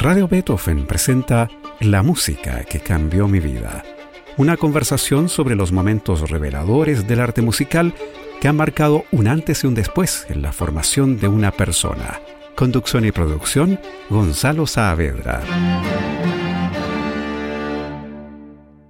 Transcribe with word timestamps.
Radio 0.00 0.26
Beethoven 0.26 0.86
presenta 0.86 1.50
La 1.78 2.02
música 2.02 2.64
que 2.64 2.80
cambió 2.80 3.28
mi 3.28 3.38
vida. 3.38 3.84
Una 4.38 4.56
conversación 4.56 5.28
sobre 5.28 5.56
los 5.56 5.72
momentos 5.72 6.30
reveladores 6.30 7.06
del 7.06 7.20
arte 7.20 7.42
musical 7.42 7.92
que 8.40 8.48
han 8.48 8.56
marcado 8.56 9.04
un 9.12 9.28
antes 9.28 9.62
y 9.62 9.66
un 9.66 9.74
después 9.74 10.24
en 10.30 10.40
la 10.40 10.54
formación 10.54 11.20
de 11.20 11.28
una 11.28 11.50
persona. 11.50 12.18
Conducción 12.56 13.04
y 13.04 13.12
producción, 13.12 13.78
Gonzalo 14.08 14.66
Saavedra. 14.66 15.42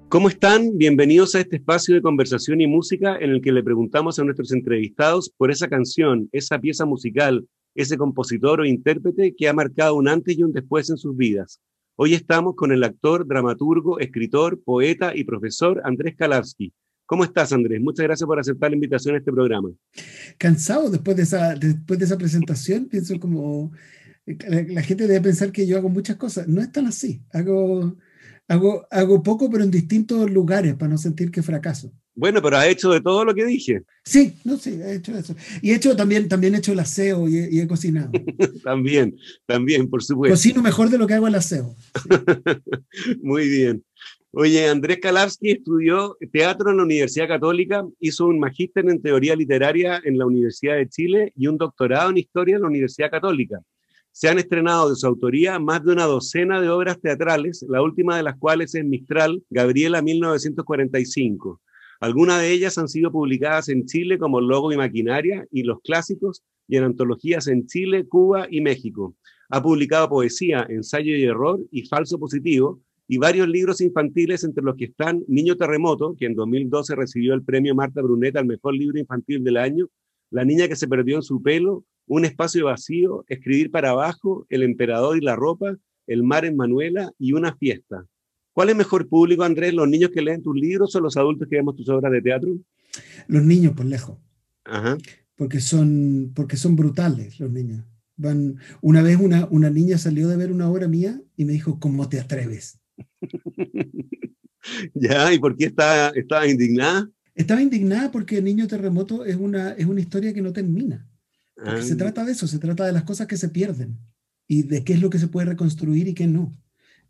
¿Cómo 0.09 0.29
están? 0.29 0.79
Bienvenidos 0.79 1.35
a 1.35 1.41
este 1.41 1.57
espacio 1.57 1.97
de 1.97 2.03
conversación 2.03 2.61
y 2.61 2.69
música 2.69 3.17
en 3.17 3.31
el 3.31 3.43
que 3.43 3.51
le 3.51 3.65
preguntamos 3.65 4.21
a 4.21 4.25
nuestros 4.25 4.53
entrevistados 4.53 5.29
por 5.37 5.51
esa 5.51 5.67
canción, 5.67 6.29
esa 6.31 6.61
pieza 6.61 6.87
musical, 6.87 7.49
ese 7.75 7.96
compositor 7.96 8.61
o 8.61 8.64
intérprete 8.64 9.34
que 9.34 9.48
ha 9.48 9.52
marcado 9.52 9.95
un 9.95 10.09
antes 10.09 10.37
y 10.37 10.43
un 10.43 10.52
después 10.52 10.91
en 10.91 10.97
sus 10.97 11.16
vidas. 11.16 11.61
Hoy 11.97 12.15
estamos 12.15 12.55
con 12.56 12.73
el 12.73 12.83
actor, 12.84 13.27
dramaturgo, 13.27 13.98
escritor, 13.98 14.62
poeta 14.62 15.15
y 15.15 15.24
profesor 15.24 15.80
Andrés 15.84 16.16
Kalavsky. 16.16 16.73
¿Cómo 17.06 17.25
estás, 17.25 17.52
Andrés? 17.52 17.80
Muchas 17.80 18.05
gracias 18.05 18.27
por 18.27 18.38
aceptar 18.38 18.70
la 18.70 18.77
invitación 18.77 19.14
a 19.14 19.19
este 19.19 19.33
programa. 19.33 19.70
Cansado 20.38 20.91
después 20.91 21.16
de 21.16 21.25
esa, 21.25 21.55
después 21.55 21.98
de 21.98 22.05
esa 22.05 22.16
presentación, 22.16 22.87
pienso 22.87 23.19
como 23.19 23.73
la, 24.25 24.62
la 24.62 24.83
gente 24.83 25.06
debe 25.06 25.20
pensar 25.20 25.50
que 25.50 25.66
yo 25.66 25.77
hago 25.77 25.89
muchas 25.89 26.16
cosas. 26.16 26.47
No 26.47 26.61
es 26.61 26.70
tan 26.70 26.87
así. 26.87 27.23
Hago, 27.33 27.97
Hago, 28.50 28.84
hago 28.91 29.23
poco, 29.23 29.48
pero 29.48 29.62
en 29.62 29.70
distintos 29.70 30.28
lugares 30.28 30.75
para 30.75 30.91
no 30.91 30.98
sentir 30.98 31.30
que 31.30 31.41
fracaso. 31.41 31.92
Bueno, 32.14 32.42
pero 32.42 32.56
ha 32.56 32.66
hecho 32.66 32.91
de 32.91 33.00
todo 33.00 33.24
lo 33.24 33.34
que 33.34 33.45
dije. 33.45 33.82
Sí, 34.05 34.34
no, 34.45 34.56
sí, 34.56 34.78
he 34.82 34.96
hecho 34.96 35.16
eso. 35.16 35.34
Y 35.62 35.70
he 35.70 35.77
hecho 35.77 35.95
también, 35.96 36.28
también 36.28 36.55
he 36.55 36.59
hecho 36.59 36.73
el 36.73 36.80
aseo 36.80 37.28
y 37.28 37.38
he, 37.38 37.48
y 37.50 37.60
he 37.60 37.66
cocinado. 37.66 38.10
también, 38.64 39.16
también, 39.46 39.88
por 39.88 40.02
supuesto. 40.02 40.34
Cocino 40.34 40.62
mejor 40.62 40.91
de 40.91 40.98
lo 40.98 41.06
que 41.06 41.14
hago 41.14 41.28
el 41.28 41.34
aseo. 41.34 41.77
Sí. 41.95 42.09
Muy 43.22 43.48
bien. 43.48 43.84
Oye, 44.33 44.69
Andrés 44.69 44.98
Kalavsky 45.00 45.50
estudió 45.50 46.17
teatro 46.33 46.70
en 46.70 46.77
la 46.77 46.84
Universidad 46.84 47.27
Católica, 47.27 47.84
hizo 47.98 48.27
un 48.27 48.39
magíster 48.39 48.89
en 48.89 49.02
teoría 49.02 49.34
literaria 49.34 50.00
en 50.05 50.19
la 50.19 50.27
Universidad 50.27 50.77
de 50.77 50.89
Chile 50.89 51.33
y 51.34 51.48
un 51.48 51.58
doctorado 51.58 52.11
en 52.11 52.19
historia 52.19 52.55
en 52.55 52.62
la 52.62 52.69
Universidad 52.69 53.11
Católica. 53.11 53.58
Se 54.12 54.28
han 54.28 54.39
estrenado 54.39 54.91
de 54.91 54.95
su 54.95 55.06
autoría 55.08 55.58
más 55.58 55.84
de 55.84 55.92
una 55.92 56.05
docena 56.05 56.61
de 56.61 56.69
obras 56.69 57.00
teatrales, 57.00 57.64
la 57.69 57.83
última 57.83 58.17
de 58.17 58.22
las 58.22 58.36
cuales 58.36 58.72
es 58.77 58.84
Mistral, 58.84 59.42
Gabriela 59.50 60.00
1945. 60.00 61.61
Algunas 62.01 62.41
de 62.41 62.51
ellas 62.51 62.79
han 62.79 62.89
sido 62.89 63.12
publicadas 63.12 63.69
en 63.69 63.84
Chile 63.84 64.17
como 64.17 64.41
Logo 64.41 64.73
y 64.73 64.77
Maquinaria 64.79 65.47
y 65.53 65.65
los 65.65 65.83
clásicos 65.83 66.42
y 66.67 66.79
en 66.79 66.84
antologías 66.84 67.47
en 67.47 67.67
Chile, 67.67 68.07
Cuba 68.09 68.47
y 68.51 68.62
México. 68.62 69.15
Ha 69.51 69.62
publicado 69.62 70.09
poesía, 70.09 70.67
ensayo 70.70 71.15
y 71.15 71.25
error 71.25 71.61
y 71.70 71.87
falso 71.87 72.19
positivo 72.19 72.81
y 73.07 73.19
varios 73.19 73.48
libros 73.48 73.83
infantiles 73.83 74.45
entre 74.45 74.65
los 74.65 74.77
que 74.77 74.87
están 74.87 75.25
Niño 75.29 75.57
Terremoto, 75.57 76.17
que 76.19 76.25
en 76.25 76.34
2012 76.34 76.95
recibió 76.95 77.34
el 77.34 77.42
premio 77.42 77.75
Marta 77.75 78.01
Bruneta 78.01 78.39
al 78.39 78.47
mejor 78.47 78.75
libro 78.75 78.98
infantil 78.98 79.45
del 79.45 79.59
año, 79.59 79.89
La 80.31 80.45
niña 80.45 80.69
que 80.69 80.77
se 80.77 80.89
perdió 80.89 81.17
en 81.17 81.23
su 81.23 81.42
pelo, 81.42 81.85
Un 82.07 82.25
espacio 82.25 82.64
vacío, 82.64 83.27
Escribir 83.29 83.70
para 83.70 83.91
abajo, 83.91 84.47
El 84.48 84.62
emperador 84.62 85.19
y 85.19 85.20
la 85.20 85.37
ropa, 85.37 85.77
El 86.07 86.23
mar 86.23 86.47
en 86.47 86.57
Manuela 86.57 87.12
y 87.19 87.35
Una 87.35 87.55
fiesta. 87.57 88.07
¿Cuál 88.61 88.69
es 88.69 88.77
mejor 88.77 89.08
público, 89.08 89.42
Andrés? 89.42 89.72
¿Los 89.72 89.89
niños 89.89 90.11
que 90.11 90.20
leen 90.20 90.42
tus 90.42 90.55
libros 90.55 90.94
o 90.94 91.00
los 91.00 91.16
adultos 91.16 91.48
que 91.48 91.56
vemos 91.56 91.77
tus 91.77 91.89
obras 91.89 92.12
de 92.12 92.20
teatro? 92.20 92.58
Los 93.27 93.42
niños, 93.42 93.72
por 93.72 93.86
lejos. 93.86 94.19
Ajá. 94.67 94.98
Porque 95.34 95.61
son, 95.61 96.33
porque 96.34 96.58
son 96.58 96.77
brutales 96.77 97.41
los 97.41 97.50
niños. 97.50 97.86
Van, 98.19 98.58
una 98.83 99.00
vez 99.00 99.17
una, 99.17 99.48
una 99.50 99.70
niña 99.70 99.97
salió 99.97 100.28
de 100.28 100.36
ver 100.36 100.52
una 100.52 100.69
obra 100.69 100.89
mía 100.89 101.22
y 101.39 101.47
me 101.47 101.55
dijo, 101.55 101.80
¿cómo 101.80 102.11
te 102.11 102.20
atreves? 102.20 102.78
ya, 104.95 105.33
¿y 105.33 105.39
por 105.39 105.56
qué 105.56 105.64
estaba, 105.64 106.11
estaba 106.11 106.47
indignada? 106.47 107.11
Estaba 107.35 107.62
indignada 107.62 108.11
porque 108.11 108.42
Niño 108.42 108.67
Terremoto 108.67 109.24
es 109.24 109.36
una, 109.36 109.70
es 109.73 109.86
una 109.86 110.02
historia 110.02 110.35
que 110.35 110.42
no 110.42 110.52
termina. 110.52 111.08
Porque 111.55 111.80
Ah, 111.80 111.83
se 111.83 111.96
trata 111.96 112.27
de 112.27 112.33
eso, 112.33 112.46
se 112.46 112.58
trata 112.58 112.85
de 112.85 112.92
las 112.92 113.05
cosas 113.05 113.27
que 113.27 113.39
se 113.39 113.48
pierden 113.48 113.98
y 114.46 114.64
de 114.64 114.85
qué 114.85 114.92
es 114.92 115.01
lo 115.01 115.08
que 115.08 115.18
se 115.18 115.29
puede 115.29 115.46
reconstruir 115.46 116.08
y 116.08 116.12
qué 116.12 116.27
no. 116.27 116.55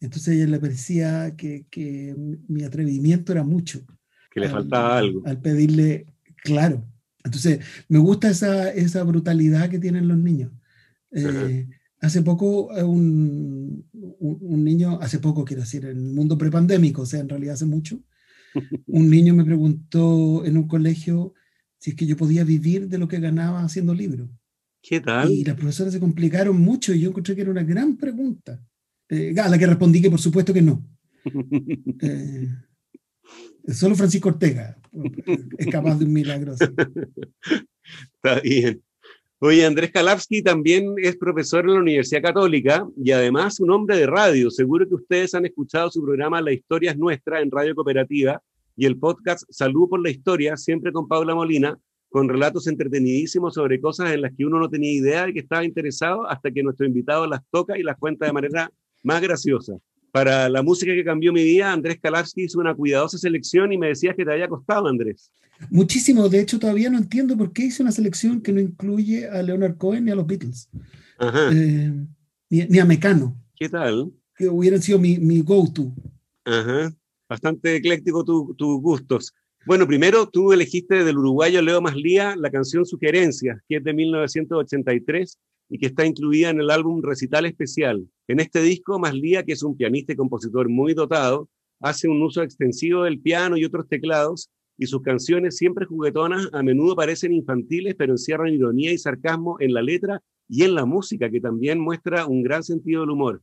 Entonces 0.00 0.28
a 0.28 0.32
ella 0.36 0.46
le 0.46 0.60
parecía 0.60 1.36
que, 1.36 1.66
que 1.70 2.14
mi 2.48 2.62
atrevimiento 2.64 3.32
era 3.32 3.42
mucho. 3.44 3.84
que 4.30 4.40
le 4.40 4.46
al- 4.46 4.52
faltaba 4.52 4.98
algo. 4.98 5.22
Al 5.26 5.40
pedirle, 5.40 6.06
claro. 6.42 6.84
Entonces, 7.24 7.60
me 7.88 7.98
gusta 7.98 8.30
esa, 8.30 8.70
esa 8.72 9.02
brutalidad 9.04 9.68
que 9.68 9.78
tienen 9.78 10.08
los 10.08 10.16
niños. 10.18 10.52
Eh, 11.12 11.68
hace 12.00 12.22
poco, 12.22 12.74
eh, 12.76 12.82
un, 12.82 13.86
un, 13.92 14.38
un 14.40 14.64
niño, 14.64 14.98
hace 15.00 15.18
poco 15.18 15.44
quiero 15.44 15.62
decir, 15.62 15.84
en 15.84 15.90
el 15.98 16.12
mundo 16.14 16.38
prepandémico, 16.38 17.02
o 17.02 17.06
sea, 17.06 17.20
en 17.20 17.28
realidad 17.28 17.54
hace 17.54 17.66
mucho, 17.66 18.00
un 18.86 19.10
niño 19.10 19.34
me 19.34 19.44
preguntó 19.44 20.44
en 20.44 20.56
un 20.56 20.66
colegio 20.68 21.34
si 21.78 21.90
es 21.90 21.96
que 21.96 22.06
yo 22.06 22.16
podía 22.16 22.44
vivir 22.44 22.88
de 22.88 22.98
lo 22.98 23.08
que 23.08 23.20
ganaba 23.20 23.62
haciendo 23.64 23.94
libros. 23.94 24.28
¿Qué 24.82 25.00
tal? 25.00 25.30
Y 25.30 25.44
las 25.44 25.56
profesoras 25.56 25.92
se 25.92 26.00
complicaron 26.00 26.58
mucho 26.60 26.94
y 26.94 27.00
yo 27.00 27.10
encontré 27.10 27.34
que 27.34 27.42
era 27.42 27.50
una 27.50 27.62
gran 27.64 27.96
pregunta. 27.96 28.62
Eh, 29.10 29.34
a 29.38 29.48
la 29.48 29.58
que 29.58 29.66
respondí 29.66 30.00
que 30.00 30.10
por 30.10 30.20
supuesto 30.20 30.52
que 30.52 30.62
no. 30.62 30.84
Eh, 33.62 33.74
solo 33.74 33.94
Francisco 33.94 34.30
Ortega 34.30 34.78
es 35.58 35.66
capaz 35.66 35.98
de 35.98 36.06
un 36.06 36.12
milagro 36.14 36.52
así. 36.52 36.64
Está 38.14 38.40
bien. 38.40 38.82
Oye, 39.38 39.66
Andrés 39.66 39.90
Kalavsky 39.90 40.42
también 40.42 40.94
es 40.96 41.16
profesor 41.16 41.64
en 41.64 41.74
la 41.74 41.80
Universidad 41.80 42.22
Católica 42.22 42.86
y 42.96 43.10
además 43.10 43.60
un 43.60 43.70
hombre 43.70 43.96
de 43.96 44.06
radio. 44.06 44.50
Seguro 44.50 44.88
que 44.88 44.94
ustedes 44.94 45.34
han 45.34 45.44
escuchado 45.44 45.90
su 45.90 46.02
programa 46.02 46.40
La 46.40 46.52
Historia 46.52 46.92
es 46.92 46.98
Nuestra 46.98 47.40
en 47.40 47.50
Radio 47.50 47.74
Cooperativa 47.74 48.42
y 48.76 48.86
el 48.86 48.98
podcast 48.98 49.44
Salud 49.50 49.88
por 49.88 50.02
la 50.02 50.10
Historia, 50.10 50.56
siempre 50.56 50.92
con 50.92 51.06
Paula 51.06 51.34
Molina, 51.34 51.78
con 52.08 52.28
relatos 52.28 52.66
entretenidísimos 52.66 53.54
sobre 53.54 53.80
cosas 53.80 54.12
en 54.12 54.22
las 54.22 54.32
que 54.36 54.44
uno 54.44 54.58
no 54.58 54.68
tenía 54.68 54.92
idea 54.92 55.26
de 55.26 55.32
que 55.32 55.40
estaba 55.40 55.64
interesado 55.64 56.26
hasta 56.26 56.50
que 56.50 56.62
nuestro 56.62 56.86
invitado 56.86 57.26
las 57.26 57.40
toca 57.50 57.78
y 57.78 57.82
las 57.82 57.96
cuenta 57.98 58.26
de 58.26 58.32
manera 58.32 58.70
más 59.02 59.20
graciosa. 59.20 59.74
Para 60.12 60.48
la 60.48 60.62
música 60.62 60.92
que 60.92 61.04
cambió 61.04 61.32
mi 61.32 61.44
vida, 61.44 61.72
Andrés 61.72 61.98
Kalavsky 62.02 62.44
hizo 62.44 62.58
una 62.58 62.74
cuidadosa 62.74 63.16
selección 63.16 63.72
y 63.72 63.78
me 63.78 63.88
decías 63.88 64.16
que 64.16 64.24
te 64.24 64.32
había 64.32 64.48
costado, 64.48 64.88
Andrés. 64.88 65.30
Muchísimo, 65.70 66.28
de 66.28 66.40
hecho 66.40 66.58
todavía 66.58 66.90
no 66.90 66.98
entiendo 66.98 67.36
por 67.36 67.52
qué 67.52 67.66
hice 67.66 67.82
una 67.82 67.92
selección 67.92 68.40
que 68.40 68.52
no 68.52 68.60
incluye 68.60 69.28
a 69.28 69.42
Leonard 69.42 69.76
Cohen 69.76 70.06
ni 70.06 70.10
a 70.10 70.14
los 70.14 70.26
Beatles, 70.26 70.68
Ajá. 71.18 71.50
eh, 71.52 71.92
ni, 72.48 72.64
ni, 72.64 72.78
a 72.78 72.84
Mecano, 72.84 73.36
¿Qué 73.54 73.68
tal? 73.68 74.10
que 74.34 74.48
hubieran 74.48 74.80
sido 74.80 74.98
mi, 74.98 75.18
mi 75.18 75.42
go-to. 75.42 75.92
Ajá. 76.44 76.90
Bastante 77.28 77.76
ecléctico 77.76 78.24
tus 78.24 78.56
tu 78.56 78.80
gustos. 78.80 79.32
Bueno, 79.66 79.86
primero 79.86 80.26
tú 80.26 80.52
elegiste 80.52 81.04
del 81.04 81.18
uruguayo 81.18 81.60
Leo 81.60 81.80
Maslía 81.82 82.34
la 82.36 82.50
canción 82.50 82.86
Sugerencias, 82.86 83.58
que 83.68 83.76
es 83.76 83.84
de 83.84 83.92
1983 83.92 85.38
y 85.70 85.78
que 85.78 85.86
está 85.86 86.04
incluida 86.04 86.50
en 86.50 86.60
el 86.60 86.68
álbum 86.68 87.00
Recital 87.00 87.46
Especial. 87.46 88.06
En 88.28 88.40
este 88.40 88.60
disco, 88.60 88.98
Maslía, 88.98 89.44
que 89.44 89.52
es 89.52 89.62
un 89.62 89.76
pianista 89.76 90.12
y 90.12 90.16
compositor 90.16 90.68
muy 90.68 90.92
dotado, 90.92 91.48
hace 91.80 92.08
un 92.08 92.20
uso 92.22 92.42
extensivo 92.42 93.04
del 93.04 93.20
piano 93.20 93.56
y 93.56 93.64
otros 93.64 93.88
teclados, 93.88 94.50
y 94.76 94.86
sus 94.86 95.02
canciones, 95.02 95.56
siempre 95.56 95.86
juguetonas, 95.86 96.48
a 96.52 96.62
menudo 96.62 96.96
parecen 96.96 97.32
infantiles, 97.32 97.94
pero 97.96 98.14
encierran 98.14 98.52
ironía 98.52 98.90
y 98.92 98.98
sarcasmo 98.98 99.56
en 99.60 99.74
la 99.74 99.82
letra 99.82 100.22
y 100.48 100.64
en 100.64 100.74
la 100.74 100.86
música, 100.86 101.30
que 101.30 101.40
también 101.40 101.78
muestra 101.78 102.26
un 102.26 102.42
gran 102.42 102.62
sentido 102.62 103.02
del 103.02 103.10
humor. 103.10 103.42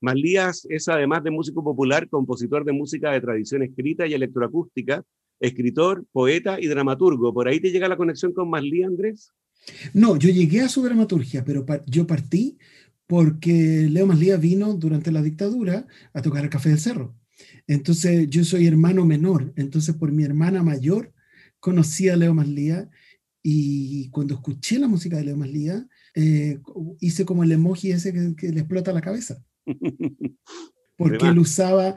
Maslías 0.00 0.66
es, 0.70 0.88
además 0.88 1.22
de 1.24 1.30
músico 1.30 1.62
popular, 1.62 2.08
compositor 2.08 2.64
de 2.64 2.72
música 2.72 3.12
de 3.12 3.20
tradición 3.20 3.62
escrita 3.62 4.06
y 4.06 4.14
electroacústica, 4.14 5.04
escritor, 5.40 6.04
poeta 6.10 6.58
y 6.60 6.66
dramaturgo. 6.66 7.34
¿Por 7.34 7.48
ahí 7.48 7.60
te 7.60 7.70
llega 7.70 7.88
la 7.88 7.96
conexión 7.96 8.32
con 8.32 8.48
Maslía, 8.48 8.86
Andrés? 8.86 9.32
No, 9.92 10.16
yo 10.16 10.30
llegué 10.30 10.60
a 10.62 10.68
su 10.68 10.82
dramaturgia, 10.82 11.44
pero 11.44 11.64
yo 11.86 12.06
partí 12.06 12.58
porque 13.06 13.88
Leo 13.90 14.06
Maslía 14.06 14.36
vino 14.36 14.74
durante 14.74 15.10
la 15.10 15.22
dictadura 15.22 15.86
a 16.12 16.22
tocar 16.22 16.44
el 16.44 16.50
Café 16.50 16.70
del 16.70 16.78
Cerro. 16.78 17.16
Entonces 17.66 18.28
yo 18.28 18.44
soy 18.44 18.66
hermano 18.66 19.04
menor, 19.04 19.52
entonces 19.56 19.94
por 19.94 20.12
mi 20.12 20.24
hermana 20.24 20.62
mayor 20.62 21.12
conocí 21.60 22.08
a 22.08 22.16
Leo 22.16 22.34
Maslía 22.34 22.90
y 23.42 24.10
cuando 24.10 24.34
escuché 24.34 24.78
la 24.78 24.88
música 24.88 25.16
de 25.16 25.24
Leo 25.24 25.36
Maslía 25.36 25.86
eh, 26.14 26.60
hice 27.00 27.24
como 27.24 27.44
el 27.44 27.52
emoji 27.52 27.92
ese 27.92 28.12
que 28.36 28.48
le 28.48 28.60
explota 28.60 28.92
la 28.92 29.00
cabeza. 29.00 29.42
Porque 30.98 31.28
él 31.28 31.38
usaba, 31.38 31.94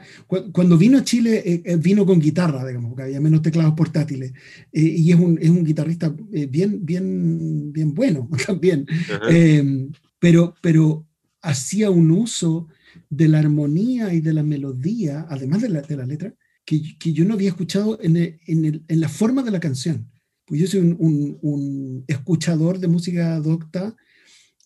cuando 0.52 0.78
vino 0.78 0.96
a 0.96 1.02
Chile, 1.02 1.42
eh, 1.44 1.76
vino 1.76 2.06
con 2.06 2.20
guitarra, 2.20 2.64
digamos, 2.64 2.90
porque 2.90 3.02
había 3.02 3.20
menos 3.20 3.42
teclados 3.42 3.74
portátiles, 3.74 4.32
eh, 4.70 4.80
y 4.80 5.10
es 5.10 5.18
un, 5.18 5.40
es 5.42 5.50
un 5.50 5.64
guitarrista 5.64 6.14
eh, 6.32 6.46
bien, 6.46 6.86
bien, 6.86 7.72
bien 7.72 7.94
bueno 7.94 8.28
también, 8.46 8.86
eh, 9.28 9.88
pero, 10.20 10.54
pero 10.62 11.04
hacía 11.40 11.90
un 11.90 12.12
uso 12.12 12.68
de 13.10 13.26
la 13.26 13.40
armonía 13.40 14.14
y 14.14 14.20
de 14.20 14.34
la 14.34 14.44
melodía, 14.44 15.26
además 15.28 15.62
de 15.62 15.70
la, 15.70 15.82
de 15.82 15.96
la 15.96 16.06
letra, 16.06 16.32
que, 16.64 16.96
que, 16.96 17.12
yo 17.12 17.24
no 17.24 17.34
había 17.34 17.48
escuchado 17.48 17.98
en, 18.00 18.16
el, 18.16 18.38
en, 18.46 18.64
el, 18.64 18.84
en, 18.86 19.00
la 19.00 19.08
forma 19.08 19.42
de 19.42 19.50
la 19.50 19.58
canción. 19.58 20.08
Pues 20.44 20.60
yo 20.60 20.68
soy 20.68 20.78
un, 20.78 20.96
un, 21.00 21.38
un 21.42 22.04
escuchador 22.06 22.78
de 22.78 22.86
música 22.86 23.40
docta 23.40 23.96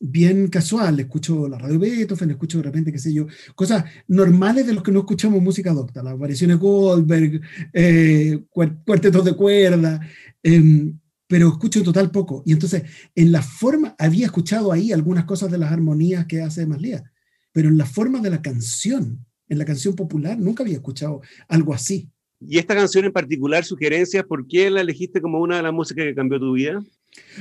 bien 0.00 0.48
casual, 0.48 1.00
escucho 1.00 1.48
la 1.48 1.58
radio 1.58 1.78
Beethoven, 1.78 2.30
escucho 2.30 2.58
de 2.58 2.64
repente, 2.64 2.92
qué 2.92 2.98
sé 2.98 3.12
yo, 3.12 3.26
cosas 3.54 3.84
normales 4.08 4.66
de 4.66 4.74
los 4.74 4.82
que 4.82 4.92
no 4.92 5.00
escuchamos 5.00 5.42
música 5.42 5.72
docta, 5.72 6.02
las 6.02 6.18
variaciones 6.18 6.58
Goldberg, 6.58 7.40
eh, 7.72 8.40
cuartetos 8.50 9.24
de 9.24 9.34
cuerda, 9.34 10.00
em, 10.42 10.98
pero 11.26 11.48
escucho 11.48 11.82
total 11.82 12.10
poco. 12.10 12.42
Y 12.46 12.52
entonces, 12.52 12.82
en 13.14 13.32
la 13.32 13.42
forma, 13.42 13.94
había 13.98 14.26
escuchado 14.26 14.70
ahí 14.70 14.92
algunas 14.92 15.24
cosas 15.24 15.50
de 15.50 15.58
las 15.58 15.72
armonías 15.72 16.26
que 16.26 16.42
hace 16.42 16.66
Maslía, 16.66 17.10
pero 17.52 17.68
en 17.68 17.78
la 17.78 17.86
forma 17.86 18.20
de 18.20 18.30
la 18.30 18.42
canción, 18.42 19.24
en 19.48 19.58
la 19.58 19.64
canción 19.64 19.94
popular, 19.94 20.38
nunca 20.38 20.62
había 20.62 20.76
escuchado 20.76 21.22
algo 21.48 21.72
así. 21.72 22.10
Y 22.38 22.58
esta 22.58 22.74
canción 22.74 23.06
en 23.06 23.12
particular, 23.12 23.64
sugerencias, 23.64 24.24
¿por 24.24 24.46
qué 24.46 24.70
la 24.70 24.82
elegiste 24.82 25.22
como 25.22 25.40
una 25.40 25.56
de 25.56 25.62
las 25.62 25.72
músicas 25.72 26.04
que 26.04 26.14
cambió 26.14 26.38
tu 26.38 26.52
vida? 26.52 26.82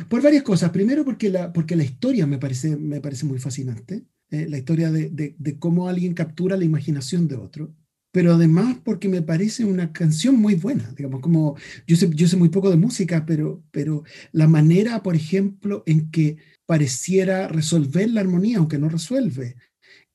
Por 0.10 0.22
varias 0.22 0.44
cosas. 0.44 0.72
Primero 0.72 1.04
porque 1.06 1.30
la, 1.30 1.52
porque 1.54 1.76
la 1.76 1.84
historia 1.84 2.26
me 2.26 2.38
parece, 2.38 2.76
me 2.78 3.02
parece 3.02 3.26
muy 3.26 3.40
fascinante. 3.40 4.06
Eh, 4.32 4.48
la 4.50 4.58
historia 4.58 4.92
de, 4.92 5.10
de, 5.10 5.60
cómo 5.60 5.88
alguien 5.88 6.14
captura 6.14 6.58
la 6.58 6.66
imaginación 6.66 7.28
de 7.28 7.36
otro. 7.36 7.76
Pero 8.12 8.34
además 8.34 8.78
porque 8.84 9.10
me 9.10 9.22
parece 9.22 9.66
una 9.66 9.92
canción 9.92 10.38
muy 10.38 10.56
buena. 10.56 10.92
Digamos, 10.96 11.22
como 11.22 11.58
yo 11.86 11.96
sé, 11.96 12.10
yo 12.14 12.28
sé 12.28 12.38
muy 12.38 12.50
poco 12.50 12.70
de 12.70 12.78
música, 12.78 13.26
pero, 13.26 13.64
pero 13.72 14.04
la 14.32 14.48
manera, 14.48 15.04
por 15.04 15.16
ejemplo, 15.16 15.84
en 15.86 16.10
que 16.12 16.38
pareciera 16.66 17.48
resolver 17.48 18.10
la 18.10 18.22
armonía, 18.22 18.58
aunque 18.58 18.80
no 18.80 18.90
resuelve, 18.90 19.56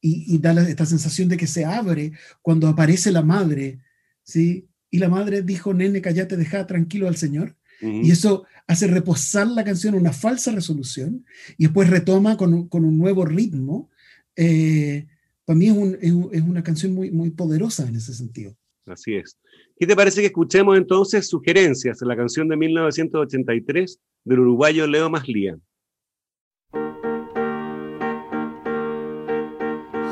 y, 0.01 0.35
y 0.35 0.39
da 0.39 0.53
esta 0.69 0.87
sensación 0.87 1.29
de 1.29 1.37
que 1.37 1.47
se 1.47 1.65
abre 1.65 2.13
cuando 2.43 2.69
aparece 2.69 3.13
la 3.13 3.23
madre, 3.23 3.81
¿sí? 4.25 4.69
Y 4.91 4.99
la 4.99 5.09
madre 5.09 5.43
dijo, 5.43 5.75
nene, 5.75 6.01
callate, 6.01 6.37
deja 6.37 6.67
tranquilo 6.67 7.07
al 7.07 7.17
Señor. 7.17 7.57
Y 7.83 8.11
eso 8.11 8.45
hace 8.67 8.87
reposar 8.87 9.47
la 9.49 9.65
canción 9.65 9.95
una 9.95 10.13
falsa 10.13 10.53
resolución 10.53 11.25
y 11.57 11.65
después 11.65 11.89
retoma 11.89 12.37
con 12.37 12.53
un, 12.53 12.69
con 12.69 12.85
un 12.85 12.99
nuevo 12.99 13.25
ritmo. 13.25 13.91
Eh, 14.37 15.07
para 15.45 15.59
mí 15.59 15.69
es, 15.69 15.77
es, 16.03 16.43
una 16.43 16.63
canción 16.63 16.95
muy, 16.95 17.11
muy 17.11 17.31
poderosa 17.31 17.89
en 17.89 17.97
ese 17.97 18.15
sentido. 18.15 18.55
Así 18.87 19.15
es. 19.15 19.39
¿Qué 19.79 19.87
te 19.87 19.97
parece 19.97 20.21
que 20.21 20.27
escuchemos 20.27 20.77
entonces 20.77 21.29
sugerencias 21.29 22.03
en 22.03 22.09
la 22.09 22.17
canción 22.17 22.49
de 22.49 22.57
1983 22.57 23.99
del 24.25 24.41
uruguayo 24.41 24.87
Leo 24.87 25.09
Maslía? 25.09 25.57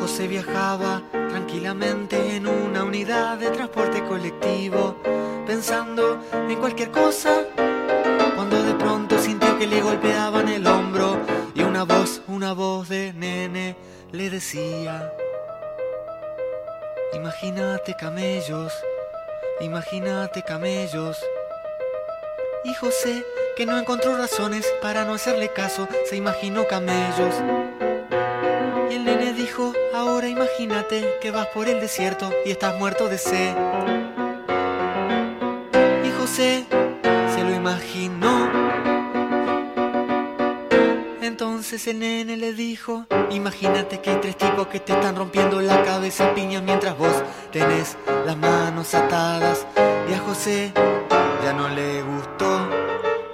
José 0.01 0.27
viajaba 0.27 1.03
tranquilamente 1.29 2.37
en 2.37 2.47
una 2.47 2.83
unidad 2.83 3.39
de 3.39 3.51
transporte 3.51 4.03
colectivo, 4.05 4.97
pensando 5.49 6.21
en 6.31 6.57
cualquier 6.57 6.91
cosa 6.91 7.47
cuando 8.37 8.63
de 8.63 8.75
pronto 8.75 9.19
sintió 9.19 9.59
que 9.59 9.67
le 9.67 9.81
golpeaban 9.81 10.47
el 10.47 10.67
hombro 10.67 11.19
y 11.55 11.63
una 11.63 11.85
voz, 11.85 12.21
una 12.29 12.53
voz 12.53 12.91
de 12.91 13.15
nene 13.15 13.75
le 14.13 14.29
decía, 14.29 15.11
imagínate 17.15 17.97
camellos, 17.99 18.75
imagínate 19.61 20.43
camellos. 20.43 21.19
Y 22.65 22.75
José, 22.75 23.25
que 23.57 23.65
no 23.65 23.79
encontró 23.79 24.19
razones 24.19 24.67
para 24.83 25.07
no 25.07 25.15
hacerle 25.15 25.51
caso, 25.55 25.89
se 26.11 26.17
imaginó 26.17 26.67
camellos. 26.67 27.35
Y 28.91 28.97
el 28.97 29.05
nene 29.07 29.33
dijo, 29.33 29.73
ahora 29.95 30.29
imagínate 30.29 31.17
que 31.23 31.31
vas 31.31 31.47
por 31.47 31.69
el 31.69 31.81
desierto 31.81 32.31
y 32.45 32.51
estás 32.51 32.77
muerto 32.77 33.09
de 33.09 33.17
sed. 33.17 34.08
José 36.39 36.67
se 37.35 37.43
lo 37.43 37.53
imaginó 37.53 38.49
Entonces 41.21 41.85
el 41.89 41.99
nene 41.99 42.37
le 42.37 42.53
dijo, 42.53 43.07
imagínate 43.31 44.01
que 44.01 44.11
hay 44.11 44.21
tres 44.21 44.37
tipos 44.37 44.69
que 44.69 44.79
te 44.79 44.93
están 44.93 45.17
rompiendo 45.17 45.61
la 45.61 45.83
cabeza 45.83 46.33
piña 46.37 46.61
mientras 46.61 46.97
vos 46.97 47.25
tenés 47.51 47.97
las 48.25 48.37
manos 48.37 48.95
atadas. 48.95 49.67
Y 50.09 50.15
a 50.15 50.21
José 50.21 50.73
ya 51.43 51.53
no 51.55 51.69
le 51.71 52.03
gustó, 52.03 52.69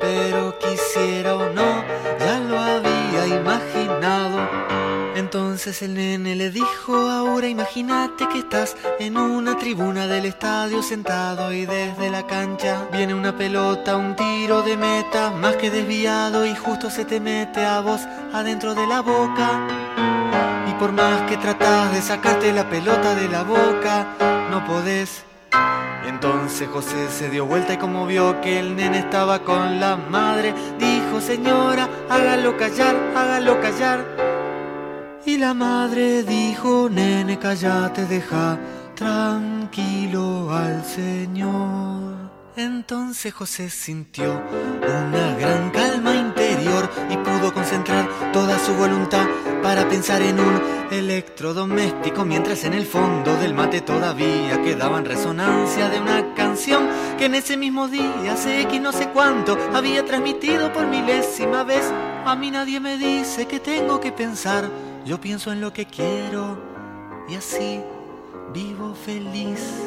pero 0.00 0.58
quisiera 0.58 1.34
El 5.82 5.94
nene 5.94 6.37
le 6.37 6.50
dijo, 6.50 6.94
ahora 6.94 7.49
imagínate 7.49 8.29
que 8.29 8.38
estás 8.38 8.76
en 9.00 9.17
una 9.17 9.56
tribuna 9.56 10.06
del 10.06 10.25
estadio 10.25 10.85
sentado 10.85 11.53
y 11.53 11.67
desde 11.67 12.11
la 12.11 12.25
cancha 12.29 12.87
viene 12.93 13.12
una 13.12 13.37
pelota, 13.37 13.97
un 13.97 14.15
tiro 14.15 14.62
de 14.62 14.76
meta, 14.76 15.31
más 15.32 15.56
que 15.56 15.71
desviado 15.71 16.47
y 16.47 16.55
justo 16.55 16.91
se 16.91 17.05
te 17.05 17.19
mete 17.19 17.65
a 17.65 17.81
vos 17.81 18.03
adentro 18.32 18.75
de 18.76 18.87
la 18.87 19.00
boca. 19.00 19.67
Y 20.71 20.75
por 20.75 20.93
más 20.93 21.23
que 21.23 21.38
tratás 21.38 21.93
de 21.93 22.03
sacarte 22.03 22.53
la 22.53 22.71
pelota 22.71 23.17
de 23.17 23.29
la 23.29 23.43
boca, 23.43 24.06
no 24.50 24.65
podés. 24.65 25.25
Entonces 26.06 26.69
José 26.69 27.09
se 27.11 27.31
dio 27.31 27.47
vuelta 27.47 27.75
y 27.75 27.79
como 27.79 28.06
vio 28.06 28.41
que 28.41 28.61
el 28.61 28.76
nene 28.76 29.00
estaba 29.00 29.41
con 29.41 29.81
la 29.81 29.97
madre, 29.97 30.55
dijo, 30.79 31.21
señora, 31.21 31.88
hágalo 32.09 32.56
callar, 32.56 32.94
hágalo 33.17 33.61
callar. 33.61 34.33
Y 35.26 35.38
la 35.38 35.55
madre 35.55 36.23
dijo, 36.23 36.88
nene, 36.91 37.38
callate, 37.38 38.05
deja 38.05 38.59
tranquilo 38.94 40.53
al 40.53 40.85
Señor. 40.85 42.15
Entonces 42.56 43.32
José 43.32 43.71
sintió 43.71 44.41
una 44.82 45.35
gran 45.37 45.71
calma 45.71 46.15
interior 46.15 46.88
y 47.11 47.17
pudo 47.17 47.53
concentrar 47.53 48.06
toda 48.32 48.59
su 48.59 48.75
voluntad 48.75 49.26
para 49.62 49.88
pensar 49.88 50.23
en 50.23 50.38
un 50.38 50.62
electrodoméstico 50.91 52.25
mientras 52.25 52.62
en 52.65 52.75
el 52.75 52.87
fondo 52.87 53.35
del 53.38 53.55
mate 53.55 53.81
todavía 53.81 54.62
quedaba 54.62 54.99
en 54.99 55.06
resonancia 55.06 55.88
de 55.88 56.00
una 56.00 56.35
canción 56.35 56.87
que 57.19 57.25
en 57.25 57.35
ese 57.35 57.56
mismo 57.56 57.88
día, 57.88 58.37
sé 58.37 58.69
que 58.71 58.79
no 58.79 58.93
sé 58.93 59.09
cuánto, 59.09 59.59
había 59.73 60.05
transmitido 60.05 60.73
por 60.73 60.87
milésima 60.87 61.65
vez. 61.65 61.91
A 62.25 62.37
mí 62.37 62.50
nadie 62.50 62.79
me 62.79 62.99
dice 62.99 63.47
que 63.47 63.59
tengo 63.59 64.00
que 64.00 64.12
pensar 64.12 64.71
yo 65.04 65.20
pienso 65.20 65.52
en 65.52 65.60
lo 65.60 65.72
que 65.72 65.84
quiero 65.84 66.58
y 67.28 67.34
así 67.34 67.80
vivo 68.54 68.94
feliz. 68.94 69.82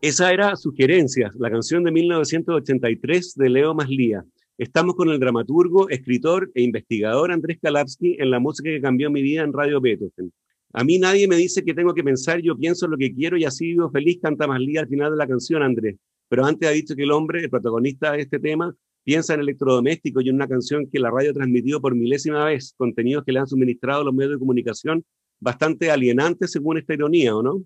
Esa 0.00 0.32
era 0.32 0.56
Sugerencias, 0.56 1.32
la 1.36 1.48
canción 1.48 1.84
de 1.84 1.92
1983 1.92 3.34
de 3.36 3.48
Leo 3.50 3.72
Maslía. 3.72 4.24
Estamos 4.58 4.96
con 4.96 5.10
el 5.10 5.20
dramaturgo, 5.20 5.88
escritor 5.88 6.50
e 6.54 6.62
investigador 6.62 7.30
Andrés 7.30 7.58
Kalapsky 7.62 8.16
en 8.18 8.30
la 8.30 8.40
música 8.40 8.68
que 8.68 8.80
cambió 8.80 9.10
mi 9.10 9.22
vida 9.22 9.42
en 9.42 9.52
Radio 9.52 9.80
Beethoven. 9.80 10.32
A 10.72 10.82
mí 10.82 10.98
nadie 10.98 11.28
me 11.28 11.36
dice 11.36 11.62
que 11.62 11.74
tengo 11.74 11.94
que 11.94 12.02
pensar, 12.02 12.40
yo 12.40 12.56
pienso 12.56 12.86
en 12.86 12.92
lo 12.92 12.96
que 12.96 13.14
quiero 13.14 13.36
y 13.36 13.44
así 13.44 13.66
vivo 13.66 13.90
feliz, 13.90 14.18
canta 14.20 14.48
Maslía 14.48 14.80
al 14.80 14.88
final 14.88 15.12
de 15.12 15.18
la 15.18 15.28
canción, 15.28 15.62
Andrés. 15.62 15.96
Pero 16.28 16.44
antes 16.44 16.68
ha 16.68 16.72
dicho 16.72 16.96
que 16.96 17.02
el 17.04 17.12
hombre, 17.12 17.40
el 17.40 17.50
protagonista 17.50 18.12
de 18.12 18.22
este 18.22 18.40
tema, 18.40 18.74
piensa 19.04 19.34
en 19.34 19.40
electrodomésticos 19.40 20.24
y 20.24 20.28
en 20.28 20.36
una 20.36 20.48
canción 20.48 20.88
que 20.90 20.98
la 20.98 21.10
radio 21.10 21.30
ha 21.30 21.34
transmitido 21.34 21.80
por 21.80 21.94
milésima 21.94 22.44
vez, 22.44 22.74
contenidos 22.76 23.24
que 23.24 23.32
le 23.32 23.40
han 23.40 23.46
suministrado 23.46 24.04
los 24.04 24.14
medios 24.14 24.32
de 24.32 24.38
comunicación 24.38 25.04
bastante 25.40 25.90
alienantes 25.90 26.52
según 26.52 26.78
esta 26.78 26.94
ironía, 26.94 27.34
¿o 27.36 27.42
no? 27.42 27.64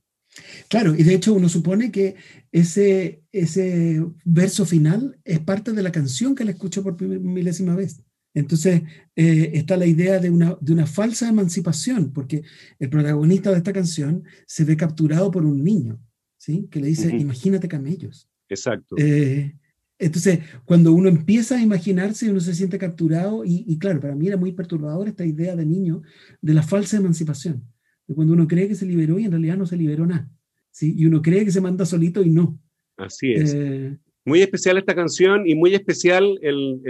Claro, 0.69 0.95
y 0.95 1.03
de 1.03 1.15
hecho 1.15 1.35
uno 1.35 1.49
supone 1.49 1.91
que 1.91 2.17
ese, 2.51 3.23
ese 3.33 4.05
verso 4.25 4.67
final 4.67 5.19
es 5.25 5.39
parte 5.41 5.73
de 5.73 5.83
la 5.83 5.93
canción 5.93 6.35
que 6.35 6.45
le 6.45 6.53
escuchó 6.53 6.83
por 6.83 7.01
milésima 7.01 7.75
vez. 7.75 8.03
Entonces 8.35 8.83
eh, 9.15 9.53
está 9.55 9.77
la 9.77 9.87
idea 9.87 10.19
de 10.19 10.29
una, 10.29 10.59
de 10.61 10.73
una 10.73 10.87
falsa 10.87 11.29
emancipación, 11.29 12.13
porque 12.13 12.43
el 12.79 12.91
protagonista 12.91 13.51
de 13.51 13.59
esta 13.59 13.73
canción 13.73 14.25
se 14.47 14.65
ve 14.65 14.77
capturado 14.77 15.31
por 15.31 15.45
un 15.45 15.65
niño, 15.65 15.99
¿sí? 16.37 16.69
que 16.71 16.81
le 16.81 16.89
dice, 16.89 17.17
imagínate 17.17 17.69
camellos. 17.69 18.29
Exacto. 18.49 18.97
Eh, 18.99 19.55
entonces, 19.99 20.41
cuando 20.65 20.93
uno 20.93 21.09
empieza 21.09 21.57
a 21.57 21.63
imaginarse, 21.63 22.31
uno 22.31 22.41
se 22.41 22.55
siente 22.55 22.79
capturado 22.79 23.43
y, 23.45 23.79
claro, 23.79 24.01
para 24.01 24.15
mí 24.15 24.29
era 24.29 24.37
muy 24.37 24.53
perturbador 24.53 25.09
esta 25.09 25.25
idea 25.25 25.57
de 25.57 25.65
niño 25.65 26.03
de 26.43 26.55
la 26.55 26.63
falsa 26.63 26.99
emancipación, 26.99 27.65
de 28.07 28.15
cuando 28.15 28.35
uno 28.35 28.47
cree 28.47 28.69
que 28.69 28.75
se 28.75 28.85
liberó 28.85 29.19
y 29.19 29.25
en 29.25 29.31
realidad 29.31 29.57
no 29.57 29.67
se 29.67 29.77
liberó 29.77 30.07
nada, 30.07 30.31
¿sí? 30.71 30.95
Y 30.97 31.07
uno 31.07 31.23
cree 31.23 31.45
que 31.45 31.51
se 31.51 31.63
manda 31.63 31.87
solito 31.87 32.23
y 32.23 32.29
no. 32.29 32.59
Así 32.99 33.33
es. 33.33 33.55
Eh, 33.55 33.97
muy 34.27 34.43
especial 34.43 34.77
esta 34.77 34.95
canción 34.95 35.47
y 35.47 35.55
muy 35.55 35.75
especial 35.75 36.39
el, 36.43 36.81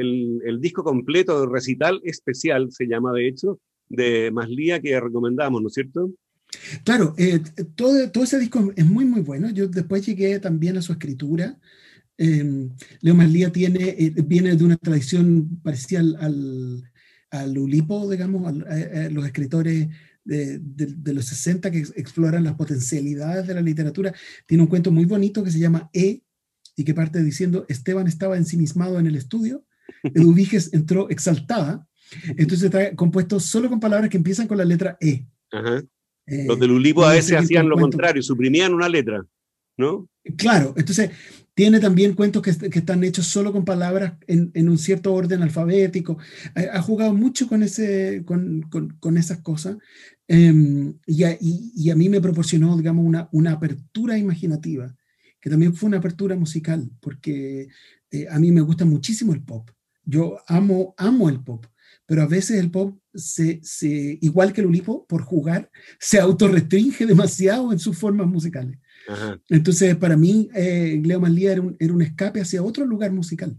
el, 0.45 0.61
disco 0.61 0.83
completo, 0.83 1.45
el 1.45 1.51
recital 1.51 2.01
especial, 2.03 2.73
se 2.73 2.87
llama 2.87 3.13
de 3.13 3.29
hecho, 3.29 3.61
de 3.89 4.31
Maslía 4.33 4.81
que 4.81 4.99
recomendamos, 4.99 5.63
¿no 5.63 5.69
es 5.69 5.75
cierto? 5.75 6.11
Claro, 6.83 7.15
eh, 7.19 7.41
todo, 7.75 8.11
todo 8.11 8.25
ese 8.25 8.39
disco 8.39 8.73
es 8.75 8.87
muy, 8.87 9.05
muy 9.05 9.21
bueno. 9.21 9.51
Yo 9.51 9.69
después 9.69 10.05
llegué 10.07 10.41
también 10.41 10.77
a 10.77 10.83
su 10.83 10.93
escritura. 10.93 11.59
Em, 12.19 12.71
Leo 13.01 13.15
Maslía 13.15 13.53
tiene, 13.53 13.89
eh, 13.99 14.15
viene 14.25 14.57
de 14.57 14.65
una 14.65 14.77
tradición 14.77 15.61
parecida 15.63 16.01
al, 16.01 16.83
al, 17.31 17.59
Ulipo, 17.59 18.11
digamos, 18.11 18.47
a, 18.47 19.11
los 19.11 19.27
escritores 19.27 19.89
de, 20.25 20.59
de, 20.59 21.15
los 21.15 21.27
60 21.27 21.71
que 21.71 21.79
exploran 21.79 22.45
las 22.45 22.55
potencialidades 22.55 23.47
de 23.47 23.55
la 23.55 23.61
literatura. 23.61 24.15
Tiene 24.47 24.63
un 24.63 24.69
cuento 24.69 24.91
muy 24.91 25.05
bonito 25.05 25.45
que 25.45 25.51
se 25.51 25.59
llama 25.59 25.89
E 25.93 26.23
y 26.75 26.85
que 26.85 26.95
parte 26.95 27.23
diciendo, 27.23 27.65
Esteban 27.69 28.07
estaba 28.07 28.37
ensimismado 28.37 28.99
en 28.99 29.07
el 29.07 29.17
estudio 29.17 29.65
Eduviges 30.03 30.73
entró 30.73 31.09
exaltada, 31.11 31.87
entonces 32.37 32.65
está 32.65 32.95
compuesto 32.95 33.41
solo 33.41 33.69
con 33.69 33.81
palabras 33.81 34.11
que 34.11 34.17
empiezan 34.17 34.47
con 34.47 34.59
la 34.59 34.65
letra 34.65 34.97
E. 35.01 35.27
Ajá. 35.51 35.83
Los 36.27 36.59
de 36.59 36.67
Lulipo 36.67 37.05
a 37.05 37.13
veces 37.13 37.39
hacían 37.39 37.69
lo 37.69 37.77
contrario, 37.77 38.23
suprimían 38.23 38.75
una 38.75 38.89
letra, 38.89 39.25
¿no? 39.77 40.09
Claro, 40.37 40.75
entonces 40.77 41.11
tiene 41.57 41.81
también 41.81 42.13
cuentos 42.13 42.43
que, 42.43 42.51
están 42.51 43.03
hechos 43.03 43.29
solo 43.29 43.51
con 43.51 43.65
palabras 43.65 44.13
en, 44.27 44.69
un 44.69 44.77
cierto 44.77 45.15
orden 45.15 45.43
alfabético. 45.43 46.19
Ha, 46.55 46.83
jugado 46.83 47.15
mucho 47.15 47.49
con, 47.49 47.63
ese, 47.63 48.25
con, 48.27 49.17
esas 49.17 49.39
cosas 49.39 49.79
em, 50.29 50.99
y, 51.07 51.23
a, 51.25 51.97
mí 51.97 52.11
me 52.11 52.21
proporcionó, 52.21 52.77
digamos, 52.77 53.27
una, 53.33 53.53
apertura 53.53 54.19
imaginativa, 54.19 54.95
que 55.41 55.49
también 55.49 55.75
fue 55.75 55.87
una 55.87 55.97
apertura 55.97 56.37
musical, 56.37 56.91
porque 57.01 57.69
eh, 58.11 58.27
a 58.31 58.39
mí 58.39 58.53
me 58.53 58.61
gusta 58.61 58.85
muchísimo 58.85 59.33
el 59.33 59.43
pop. 59.43 59.71
Yo 60.05 60.37
amo, 60.49 60.95
el 61.31 61.43
pop, 61.43 61.65
pero 62.05 62.21
a 62.21 62.27
veces 62.27 62.61
el 62.61 62.71
pop, 62.71 62.99
igual 64.21 64.53
que 64.53 64.61
el 64.61 64.67
ulipo, 64.67 65.07
por 65.07 65.23
jugar, 65.23 65.71
se 65.99 66.21
autorrestringe 66.21 67.07
demasiado 67.07 67.73
en 67.73 67.79
sus 67.79 67.97
formas 67.97 68.27
musicales. 68.27 68.79
Entonces, 69.49 69.97
para 69.97 70.17
mí, 70.17 70.49
eh, 70.55 71.01
Leo 71.05 71.21
Manlía 71.21 71.53
era 71.53 71.63
un, 71.63 71.77
era 71.79 71.93
un, 71.93 72.03
escape 72.03 72.41
hacia 72.41 72.63
otro 72.63 72.85
lugar 72.85 73.13
musical. 73.13 73.57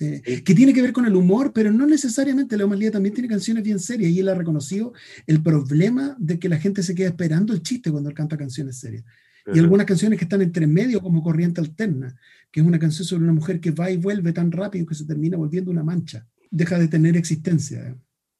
Eh, 0.00 0.42
que 0.44 0.54
tiene 0.56 0.74
que 0.74 0.82
ver 0.82 0.92
con 0.92 1.06
el 1.06 1.14
humor, 1.14 1.52
pero 1.52 1.70
no 1.72 1.86
necesariamente. 1.86 2.56
Leo 2.56 2.68
Manlía 2.68 2.90
también 2.90 3.14
tiene 3.14 3.28
canciones 3.28 3.62
bien 3.62 3.78
serias 3.78 4.10
y 4.10 4.20
él 4.20 4.28
ha 4.28 4.34
reconocido 4.34 4.92
el 5.26 5.42
problema 5.42 6.16
de 6.18 6.38
que 6.38 6.48
la 6.48 6.58
gente 6.58 6.82
se 6.82 6.94
queda 6.94 7.08
esperando 7.08 7.52
el 7.52 7.62
chiste 7.62 7.90
cuando 7.90 8.08
él 8.08 8.14
canta 8.14 8.36
canciones 8.36 8.78
serias. 8.78 9.04
Y 9.52 9.58
algunas 9.58 9.86
canciones 9.86 10.18
que 10.18 10.24
están 10.24 10.40
entre 10.40 10.66
medio, 10.66 11.02
como 11.02 11.22
Corriente 11.22 11.60
Alterna, 11.60 12.16
que 12.50 12.60
es 12.60 12.66
una 12.66 12.78
canción 12.78 13.04
sobre 13.04 13.24
una 13.24 13.34
mujer 13.34 13.60
que 13.60 13.72
va 13.72 13.90
y 13.90 13.98
vuelve 13.98 14.32
tan 14.32 14.50
rápido 14.50 14.86
que 14.86 14.94
se 14.94 15.04
termina 15.04 15.36
volviendo 15.36 15.70
una 15.70 15.82
mancha. 15.82 16.26
Deja 16.50 16.78
de 16.78 16.88
tener 16.88 17.16
existencia. 17.16 17.94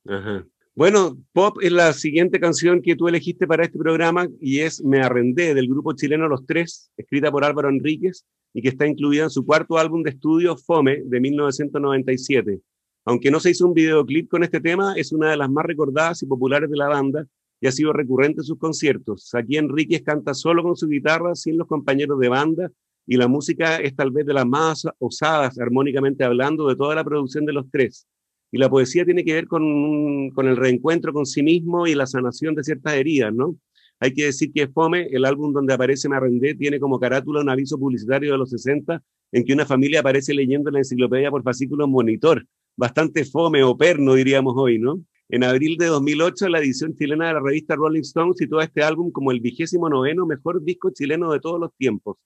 Ajá. 0.06 0.46
Bueno, 0.76 1.16
Pop 1.32 1.58
es 1.62 1.70
la 1.70 1.92
siguiente 1.92 2.40
canción 2.40 2.82
que 2.82 2.96
tú 2.96 3.06
elegiste 3.06 3.46
para 3.46 3.62
este 3.62 3.78
programa 3.78 4.26
y 4.40 4.58
es 4.58 4.82
Me 4.82 5.00
Arrendé 5.00 5.54
del 5.54 5.68
grupo 5.68 5.92
chileno 5.92 6.26
Los 6.26 6.46
Tres, 6.46 6.90
escrita 6.96 7.30
por 7.30 7.44
Álvaro 7.44 7.68
Enríquez 7.68 8.26
y 8.52 8.60
que 8.60 8.70
está 8.70 8.84
incluida 8.84 9.22
en 9.22 9.30
su 9.30 9.46
cuarto 9.46 9.78
álbum 9.78 10.02
de 10.02 10.10
estudio 10.10 10.56
Fome 10.56 11.02
de 11.04 11.20
1997. 11.20 12.60
Aunque 13.04 13.30
no 13.30 13.38
se 13.38 13.50
hizo 13.50 13.68
un 13.68 13.74
videoclip 13.74 14.28
con 14.28 14.42
este 14.42 14.60
tema, 14.60 14.94
es 14.96 15.12
una 15.12 15.30
de 15.30 15.36
las 15.36 15.48
más 15.48 15.64
recordadas 15.64 16.24
y 16.24 16.26
populares 16.26 16.68
de 16.68 16.76
la 16.76 16.88
banda 16.88 17.24
y 17.60 17.68
ha 17.68 17.72
sido 17.72 17.92
recurrente 17.92 18.40
en 18.40 18.44
sus 18.44 18.58
conciertos. 18.58 19.32
Aquí 19.32 19.56
Enríquez 19.56 20.02
canta 20.02 20.34
solo 20.34 20.64
con 20.64 20.74
su 20.74 20.88
guitarra, 20.88 21.36
sin 21.36 21.56
los 21.56 21.68
compañeros 21.68 22.18
de 22.18 22.28
banda, 22.28 22.68
y 23.06 23.16
la 23.16 23.28
música 23.28 23.76
es 23.76 23.94
tal 23.94 24.10
vez 24.10 24.26
de 24.26 24.34
las 24.34 24.46
más 24.46 24.88
osadas, 24.98 25.56
armónicamente 25.60 26.24
hablando, 26.24 26.66
de 26.66 26.74
toda 26.74 26.96
la 26.96 27.04
producción 27.04 27.44
de 27.44 27.52
los 27.52 27.70
tres. 27.70 28.08
Y 28.50 28.58
la 28.58 28.70
poesía 28.70 29.04
tiene 29.04 29.24
que 29.24 29.34
ver 29.34 29.46
con, 29.46 30.30
con, 30.30 30.46
el 30.46 30.56
reencuentro 30.56 31.12
con 31.12 31.26
sí 31.26 31.42
mismo 31.42 31.86
y 31.86 31.94
la 31.94 32.06
sanación 32.06 32.54
de 32.54 32.64
ciertas 32.64 32.94
heridas, 32.94 33.34
¿no? 33.34 33.56
Hay 34.00 34.12
que 34.12 34.26
decir 34.26 34.52
que 34.52 34.68
Fome, 34.68 35.08
el 35.10 35.24
álbum 35.24 35.52
donde 35.52 35.72
aparece 35.72 36.08
Me 36.08 36.16
Arrendé, 36.16 36.54
tiene 36.54 36.78
como 36.78 37.00
carátula 37.00 37.40
un 37.40 37.48
aviso 37.48 37.78
publicitario 37.78 38.32
de 38.32 38.38
los 38.38 38.50
60 38.50 39.02
en 39.32 39.44
que 39.44 39.52
una 39.52 39.66
familia 39.66 40.00
aparece 40.00 40.34
leyendo 40.34 40.70
la 40.70 40.78
enciclopedia 40.78 41.30
por 41.30 41.42
fascículo 41.42 41.88
monitor. 41.88 42.46
Bastante 42.76 43.24
fome 43.24 43.62
o 43.62 43.76
perno, 43.76 44.14
diríamos 44.14 44.54
hoy, 44.56 44.78
¿no? 44.78 45.00
En 45.28 45.42
abril 45.42 45.76
de 45.78 45.86
2008, 45.86 46.48
la 46.48 46.58
edición 46.58 46.94
chilena 46.94 47.28
de 47.28 47.34
la 47.34 47.40
revista 47.40 47.76
Rolling 47.76 48.02
Stone 48.02 48.34
situó 48.34 48.60
este 48.60 48.82
álbum 48.82 49.10
como 49.10 49.32
el 49.32 49.40
vigésimo 49.40 49.88
noveno 49.88 50.26
mejor 50.26 50.62
disco 50.62 50.90
chileno 50.90 51.32
de 51.32 51.40
todos 51.40 51.58
los 51.58 51.74
tiempos. 51.76 52.18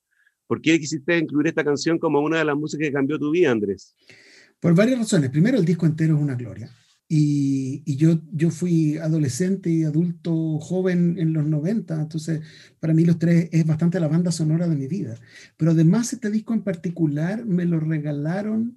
¿Por 0.47 0.61
qué 0.61 0.79
quisiste 0.79 1.17
incluir 1.17 1.47
esta 1.47 1.63
canción 1.63 1.99
como 1.99 2.21
una 2.21 2.39
de 2.39 2.45
las 2.45 2.57
músicas 2.57 2.89
que 2.89 2.93
cambió 2.93 3.19
tu 3.19 3.31
vida, 3.31 3.51
Andrés? 3.51 3.95
Por 4.61 4.75
varias 4.75 4.99
razones. 4.99 5.31
Primero, 5.31 5.59
el 5.59 5.65
disco 5.65 5.87
entero 5.87 6.17
es 6.17 6.23
una 6.23 6.35
gloria. 6.35 6.71
Y, 7.11 7.83
y, 7.87 7.97
yo, 7.97 8.21
yo 8.33 8.51
fui 8.51 8.99
adolescente 8.99 9.71
y 9.71 9.85
adulto 9.85 10.59
joven 10.59 11.17
en 11.19 11.33
los 11.33 11.47
90, 11.47 12.03
entonces 12.03 12.43
para 12.81 12.93
mí 12.93 13.03
los 13.07 13.19
tres 13.19 13.49
es 13.51 13.65
bastante 13.65 13.99
la 13.99 14.09
banda 14.09 14.31
sonora 14.31 14.69
de 14.69 14.77
mi 14.77 14.89
vida. 14.89 15.15
Pero 15.57 15.71
además 15.71 16.13
este 16.13 16.31
disco 16.31 16.53
en 16.53 16.63
particular 16.63 17.47
me 17.47 17.65
lo 17.65 17.81
regalaron 17.81 18.77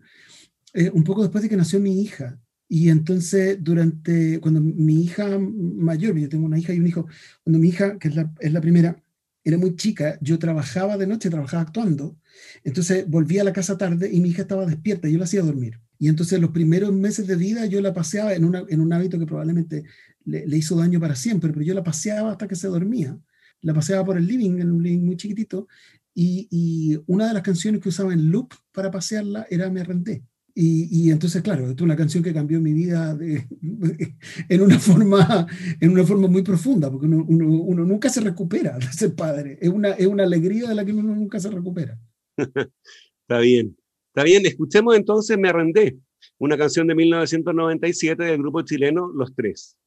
eh, 0.74 0.90
un 0.94 1.04
poco 1.04 1.24
después 1.24 1.44
de 1.44 1.50
que 1.50 1.58
nació 1.58 1.80
mi 1.82 2.02
hija. 2.02 2.40
Y 2.70 2.88
entonces 2.90 3.58
durante, 3.62 4.40
cuando 4.40 4.62
mi 4.62 5.04
hija 5.04 5.38
mayor, 5.38 6.18
yo 6.18 6.30
tengo 6.30 6.46
una 6.46 6.58
hija 6.58 6.74
y 6.74 6.80
un 6.80 6.88
hijo, 6.88 7.06
cuando 7.44 7.60
mi 7.60 7.68
hija, 7.68 8.00
que 8.00 8.08
es 8.08 8.16
la, 8.16 8.34
es 8.40 8.54
la 8.54 8.62
primera, 8.62 9.04
era 9.44 9.58
muy 9.58 9.76
chica, 9.76 10.18
yo 10.22 10.38
trabajaba 10.40 10.98
de 10.98 11.08
noche, 11.08 11.30
trabajaba 11.30 11.64
actuando, 11.64 12.18
entonces 12.64 13.08
volvía 13.08 13.42
a 13.42 13.46
la 13.46 13.54
casa 13.54 13.78
tarde 13.78 14.10
y 14.12 14.20
mi 14.20 14.30
hija 14.30 14.44
estaba 14.44 14.66
despierta, 14.66 15.10
yo 15.10 15.18
la 15.18 15.26
hacía 15.26 15.42
dormir. 15.42 15.80
Y 15.98 16.08
entonces 16.08 16.40
los 16.40 16.52
primeros 16.52 16.92
meses 16.94 17.28
de 17.28 17.36
vida 17.36 17.66
yo 17.66 17.82
la 17.82 17.94
paseaba 17.94 18.34
en, 18.34 18.46
una, 18.46 18.64
en 18.68 18.82
un 18.82 18.92
hábito 18.92 19.20
que 19.20 19.26
probablemente 19.26 19.84
le, 20.26 20.58
hizo 20.58 20.76
daño 20.76 21.00
para 21.00 21.16
siempre, 21.16 21.52
pero 21.52 21.64
yo 21.64 21.74
la 21.74 21.84
paseaba 21.84 22.32
hasta 22.32 22.48
que 22.48 22.56
se 22.56 22.68
dormía. 22.68 23.18
La 23.62 23.74
paseaba 23.74 24.04
por 24.06 24.18
el 24.18 24.26
living, 24.26 24.60
en 24.60 24.72
un 24.72 24.82
living 24.84 25.06
muy 25.06 25.18
chiquitito, 25.18 25.68
y, 26.14 26.48
y 26.50 27.00
una 27.06 27.28
de 27.28 27.34
las 27.34 27.44
canciones 27.44 27.82
que 27.82 27.90
usaba 27.90 28.14
en 28.14 28.32
loop 28.32 28.54
para 28.72 28.90
pasearla 28.90 29.46
era 29.50 29.70
Me 29.70 29.84
Renté. 29.84 30.24
Y, 30.54 31.12
entonces, 31.12 31.42
claro, 31.42 31.70
es 31.70 31.82
una 31.82 31.96
canción 31.96 32.24
que 32.24 32.34
cambió 32.34 32.60
mi 32.60 32.74
vida 32.74 33.18
en, 34.50 34.62
una 34.62 34.80
forma, 34.80 35.48
en 35.80 35.92
una 35.92 36.04
forma 36.04 36.28
muy 36.28 36.42
profunda, 36.42 36.92
porque 36.92 37.08
uno, 37.08 37.86
nunca 37.86 38.10
se 38.10 38.22
recupera 38.22 38.78
de 38.78 38.86
ser 38.92 39.16
padre. 39.16 39.58
Es 39.62 39.70
una, 39.70 39.92
es 39.92 40.08
una 40.08 40.24
alegría 40.24 40.70
de 40.70 40.76
la 40.76 40.86
que 40.86 40.94
uno 40.94 41.16
nunca 41.16 41.40
se 41.40 41.50
recupera. 41.50 41.98
Está 42.38 43.40
bien. 43.40 43.78
Está 44.14 44.24
bien, 44.24 44.46
escuchemos 44.46 44.98
entonces 44.98 45.38
Me 45.38 45.48
Arrendé, 45.48 45.98
una 46.38 46.58
canción 46.58 46.86
de 46.86 46.96
1997 46.96 48.22
del 48.22 48.40
grupo 48.40 48.62
chileno 48.64 49.10
Los 49.16 49.34
Tres. 49.34 49.78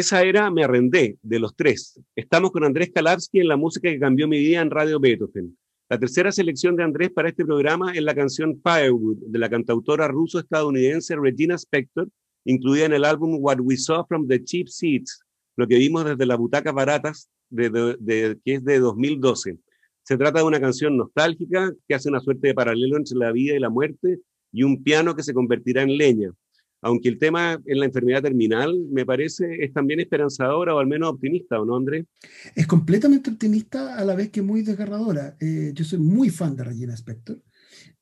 Esa 0.00 0.22
era 0.22 0.50
Me 0.50 0.64
Arrendé, 0.64 1.18
de 1.20 1.38
los 1.38 1.54
tres. 1.54 2.00
Estamos 2.16 2.52
con 2.52 2.64
Andrés 2.64 2.90
Kalavsky 2.90 3.40
en 3.40 3.48
la 3.48 3.58
música 3.58 3.90
que 3.90 3.98
cambió 3.98 4.26
mi 4.26 4.38
vida 4.38 4.62
en 4.62 4.70
Radio 4.70 4.98
Beethoven. 4.98 5.58
La 5.90 5.98
tercera 5.98 6.32
selección 6.32 6.74
de 6.74 6.84
Andrés 6.84 7.10
para 7.10 7.28
este 7.28 7.44
programa 7.44 7.92
es 7.92 8.02
la 8.02 8.14
canción 8.14 8.58
Firewood, 8.62 9.18
de 9.26 9.38
la 9.38 9.50
cantautora 9.50 10.08
ruso-estadounidense 10.08 11.16
Regina 11.16 11.58
Spektor, 11.58 12.08
incluida 12.46 12.86
en 12.86 12.94
el 12.94 13.04
álbum 13.04 13.36
What 13.40 13.60
We 13.60 13.76
Saw 13.76 14.06
from 14.06 14.26
the 14.26 14.42
Cheap 14.42 14.68
Seats, 14.68 15.20
lo 15.56 15.68
que 15.68 15.76
vimos 15.76 16.06
desde 16.06 16.24
las 16.24 16.38
butacas 16.38 16.72
baratas, 16.72 17.28
de- 17.50 18.38
que 18.42 18.54
es 18.54 18.64
de 18.64 18.78
2012. 18.78 19.58
Se 20.02 20.16
trata 20.16 20.38
de 20.38 20.46
una 20.46 20.60
canción 20.62 20.96
nostálgica 20.96 21.74
que 21.86 21.94
hace 21.94 22.08
una 22.08 22.20
suerte 22.20 22.48
de 22.48 22.54
paralelo 22.54 22.96
entre 22.96 23.18
la 23.18 23.32
vida 23.32 23.54
y 23.54 23.58
la 23.58 23.68
muerte 23.68 24.20
y 24.50 24.62
un 24.62 24.82
piano 24.82 25.14
que 25.14 25.22
se 25.22 25.34
convertirá 25.34 25.82
en 25.82 25.98
leña 25.98 26.32
aunque 26.82 27.08
el 27.08 27.18
tema 27.18 27.60
en 27.66 27.78
la 27.78 27.86
enfermedad 27.86 28.22
terminal 28.22 28.74
me 28.90 29.04
parece 29.04 29.62
es 29.62 29.72
también 29.72 30.00
esperanzadora 30.00 30.74
o 30.74 30.78
al 30.78 30.86
menos 30.86 31.10
optimista, 31.10 31.60
¿o 31.60 31.64
no, 31.64 31.76
Andrés? 31.76 32.06
Es 32.54 32.66
completamente 32.66 33.30
optimista 33.30 33.96
a 33.96 34.04
la 34.04 34.14
vez 34.14 34.30
que 34.30 34.42
muy 34.42 34.62
desgarradora. 34.62 35.36
Eh, 35.40 35.72
yo 35.74 35.84
soy 35.84 35.98
muy 35.98 36.30
fan 36.30 36.56
de 36.56 36.64
Regina 36.64 36.96
Spektor. 36.96 37.42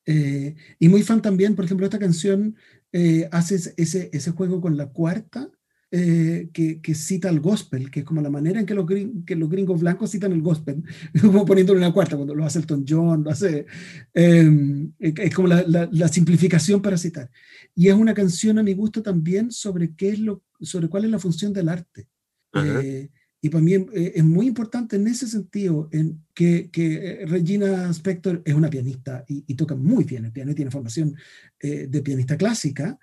Eh, 0.07 0.55
y 0.79 0.89
muy 0.89 1.03
fan 1.03 1.21
también, 1.21 1.55
por 1.55 1.65
ejemplo, 1.65 1.85
esta 1.85 1.99
canción 1.99 2.57
eh, 2.93 3.29
hace 3.31 3.75
ese 3.77 4.31
juego 4.31 4.61
con 4.61 4.77
la 4.77 4.87
cuarta 4.91 5.51
eh, 5.91 6.51
que, 6.53 6.81
que 6.81 6.95
cita 6.95 7.29
el 7.31 7.41
gospel, 7.41 7.91
que 7.91 8.01
es 8.01 8.05
como 8.07 8.21
la 8.21 8.29
manera 8.31 8.61
en 8.61 8.67
que 8.67 8.75
los, 8.75 8.85
gring- 8.87 9.25
que 9.25 9.35
los 9.37 9.49
gringos 9.49 9.81
blancos 9.81 10.11
citan 10.11 10.33
el 10.33 10.43
gospel, 10.43 10.83
como 11.21 11.45
poniéndole 11.47 11.79
una 11.79 11.93
cuarta, 11.93 12.17
cuando 12.17 12.35
lo 12.35 12.45
hace 12.45 12.59
Elton 12.59 12.85
John, 12.89 13.25
lo 13.25 13.31
hace... 13.31 13.65
eh, 14.15 14.89
es 14.99 15.35
como 15.35 15.49
la, 15.49 15.63
la- 15.67 15.89
la 15.91 16.09
simplificación 16.09 16.83
para 16.83 16.99
citar. 16.99 17.31
Y 17.75 17.89
es 17.89 17.95
una 17.95 18.13
canción 18.15 18.59
a 18.59 18.63
mi 18.63 18.75
gusto 18.75 19.03
también 19.03 19.51
sobre, 19.51 19.95
qué 19.95 20.11
es 20.11 20.19
lo, 20.19 20.43
sobre 20.61 20.89
cuál 20.89 21.05
es 21.05 21.11
la 21.11 21.19
función 21.19 21.53
del 21.53 21.69
arte. 21.69 22.07
Eh, 22.83 23.11
y 23.41 23.51
para 23.51 23.63
mí 23.63 23.73
eh, 23.75 24.13
es 24.17 24.25
muy 24.25 24.47
importante 24.49 24.97
en 24.97 25.07
ese 25.07 25.29
sentido 25.29 25.89
en 25.93 26.25
que, 26.35 26.71
que 26.73 26.95
eh, 27.23 27.27
Regina 27.27 27.91
Spektor 27.95 28.43
es 28.45 28.53
una 28.55 28.69
pianista 28.69 29.25
y, 29.29 29.45
y 29.47 29.55
toca 29.55 29.77
muy 29.77 30.03
bien 30.05 30.25
el 30.25 30.33
piano 30.33 30.51
y 30.51 30.55
tiene 30.57 30.71
formación 30.73 31.15
eh, 31.61 31.87
de 31.89 32.03
pianista 32.03 32.37
clásica. 32.37 32.99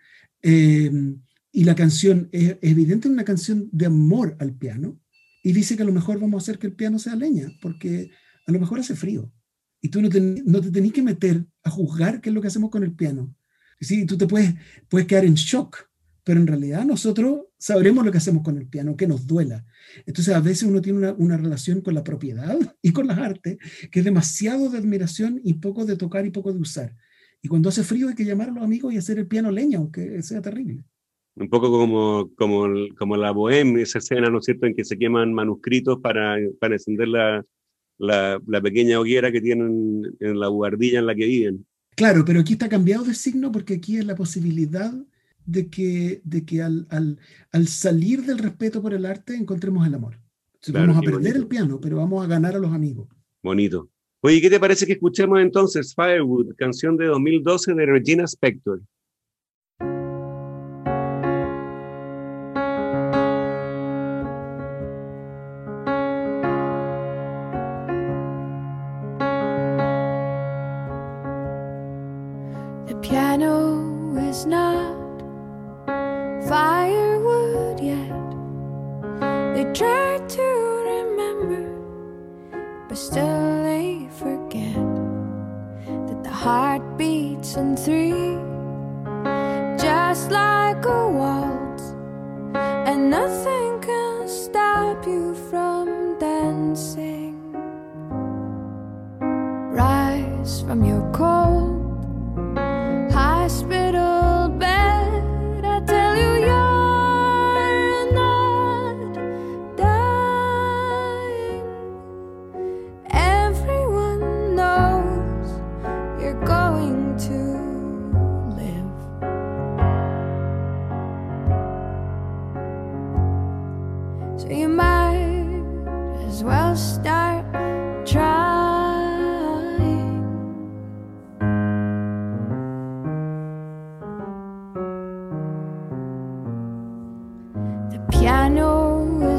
Y 1.55 1.63
la 1.63 1.73
canción 1.73 2.27
es 2.33 2.57
evidente 2.61 3.07
una 3.07 3.23
canción 3.23 3.69
de 3.71 3.85
amor 3.85 4.35
al 4.39 4.53
piano 4.53 4.99
y 5.41 5.53
dice 5.53 5.77
que 5.77 5.83
a 5.83 5.85
lo 5.85 5.93
mejor 5.93 6.19
vamos 6.19 6.35
a 6.35 6.43
hacer 6.43 6.59
que 6.59 6.67
el 6.67 6.73
piano 6.73 6.99
sea 6.99 7.15
leña 7.15 7.49
porque 7.61 8.11
a 8.45 8.51
lo 8.51 8.59
mejor 8.59 8.77
hace 8.77 8.93
frío 8.93 9.31
y 9.79 9.87
tú 9.87 10.01
no 10.01 10.09
te, 10.09 10.19
no 10.19 10.59
te 10.59 10.69
tenés 10.69 10.91
que 10.91 11.01
meter 11.01 11.45
a 11.63 11.69
juzgar 11.69 12.19
qué 12.19 12.27
es 12.27 12.35
lo 12.35 12.41
que 12.41 12.49
hacemos 12.49 12.69
con 12.69 12.83
el 12.83 12.93
piano. 12.93 13.33
Sí, 13.79 14.05
tú 14.05 14.17
te 14.17 14.27
puedes, 14.27 14.53
puedes 14.89 15.07
quedar 15.07 15.23
en 15.23 15.35
shock, 15.35 15.77
pero 16.25 16.41
en 16.41 16.47
realidad 16.47 16.83
nosotros 16.83 17.45
sabremos 17.57 18.03
lo 18.03 18.11
que 18.11 18.17
hacemos 18.17 18.43
con 18.43 18.57
el 18.57 18.67
piano, 18.67 18.97
que 18.97 19.07
nos 19.07 19.25
duela. 19.25 19.65
Entonces 20.05 20.35
a 20.35 20.41
veces 20.41 20.63
uno 20.63 20.81
tiene 20.81 20.99
una, 20.99 21.13
una 21.13 21.37
relación 21.37 21.79
con 21.79 21.93
la 21.93 22.03
propiedad 22.03 22.57
y 22.81 22.91
con 22.91 23.07
las 23.07 23.17
artes 23.17 23.59
que 23.91 23.99
es 23.99 24.05
demasiado 24.05 24.69
de 24.69 24.79
admiración 24.79 25.39
y 25.41 25.53
poco 25.53 25.85
de 25.85 25.95
tocar 25.95 26.25
y 26.25 26.31
poco 26.31 26.51
de 26.51 26.59
usar. 26.59 26.97
Y 27.41 27.47
cuando 27.47 27.69
hace 27.69 27.85
frío 27.85 28.09
hay 28.09 28.15
que 28.15 28.25
llamar 28.25 28.49
a 28.49 28.51
los 28.51 28.63
amigos 28.65 28.93
y 28.93 28.97
hacer 28.97 29.19
el 29.19 29.27
piano 29.27 29.51
leña, 29.51 29.77
aunque 29.77 30.21
sea 30.21 30.41
terrible. 30.41 30.83
Un 31.38 31.50
poco 31.50 31.69
como, 31.69 32.32
como, 32.36 32.65
como 32.98 33.17
la 33.17 33.32
bohème, 33.32 33.82
esa 33.82 34.00
escena, 34.00 34.30
¿no 34.30 34.39
es 34.39 34.45
cierto?, 34.45 34.65
en 34.67 34.76
que 34.76 34.86
se 34.86 34.98
queman 34.98 35.34
manuscritos 35.34 36.00
para, 36.00 36.38
para 36.60 36.76
encender 36.76 37.10
la, 37.10 37.45
la, 37.98 38.39
la 38.48 38.62
pequeña 38.62 39.00
hoguera 39.00 39.32
que 39.32 39.41
tienen 39.41 40.02
en 40.19 40.39
la 40.39 40.48
buhardilla 40.48 41.00
en 41.00 41.06
la 41.08 41.15
que 41.15 41.26
viven. 41.26 41.65
Claro, 41.95 42.24
pero 42.26 42.39
aquí 42.39 42.54
está 42.54 42.69
cambiado 42.69 43.04
de 43.04 43.13
signo 43.13 43.52
porque 43.52 43.76
aquí 43.76 43.98
es 43.98 44.06
la 44.06 44.15
posibilidad 44.15 44.93
de 45.45 45.69
que, 45.69 46.21
de 46.24 46.45
que 46.45 46.62
al, 46.62 46.88
al, 46.89 47.19
al 47.52 47.67
salir 47.67 48.24
del 48.24 48.38
respeto 48.39 48.82
por 48.82 48.93
el 48.93 49.06
arte 49.06 49.36
encontremos 49.36 49.86
el 49.86 49.93
amor. 49.95 50.13
Entonces, 50.56 50.71
Claro, 50.74 50.88
vamos 50.88 50.98
a 50.98 51.02
perder 51.06 51.21
bonito. 51.21 51.39
el 51.39 51.48
piano, 51.48 51.80
pero 51.82 51.98
vamos 51.98 52.24
a 52.24 52.28
ganar 52.28 52.56
a 52.56 52.60
los 52.60 52.71
amigos. 52.71 53.08
Bonito. 53.43 53.89
Oye, 54.21 54.41
¿qué 54.41 54.50
te 54.50 54.60
parece 54.60 54.86
que 54.88 54.93
escuchemos 54.93 55.39
entonces 55.39 55.93
Firewood, 55.93 56.56
canción 56.56 56.98
de 56.98 57.06
2012 57.06 57.74
de 57.76 57.86
Regina 57.86 58.26
Spektor? 58.26 58.82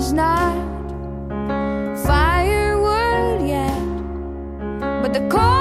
Is 0.07 0.13
not 0.13 0.55
firewood 2.07 3.49
yet, 3.49 3.81
but 5.03 5.13
the 5.13 5.27
cold 5.29 5.56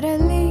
But 0.00 0.08
at 0.08 0.20
least 0.22 0.49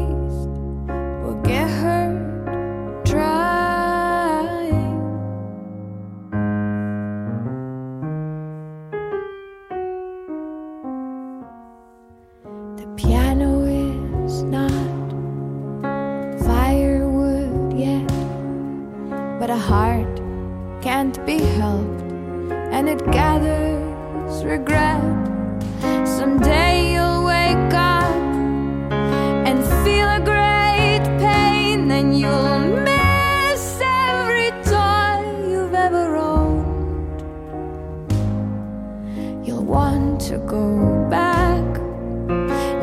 to 40.30 40.38
go 40.46 41.08
back. 41.10 41.66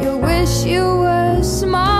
You'll 0.02 0.18
wish 0.18 0.64
you 0.64 0.82
were 0.82 1.40
small. 1.44 1.95